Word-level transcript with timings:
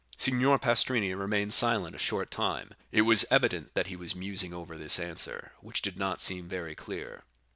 Signor 0.17 0.57
Pastrini 0.57 1.13
remained 1.13 1.53
silent 1.53 1.95
a 1.95 1.99
short 1.99 2.31
time; 2.31 2.71
it 2.91 3.03
was 3.03 3.23
evident 3.29 3.75
that 3.75 3.85
he 3.85 3.95
was 3.95 4.15
musing 4.15 4.51
over 4.51 4.75
this 4.75 4.97
answer, 4.97 5.51
which 5.59 5.79
did 5.83 5.95
not 5.95 6.21
seem 6.21 6.47
very 6.47 6.73
clear. 6.73 7.23